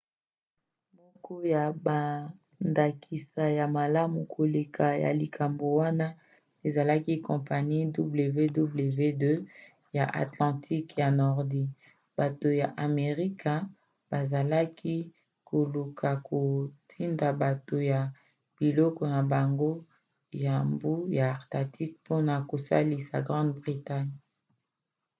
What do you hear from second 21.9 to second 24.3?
mpona kosalisa grande bretagne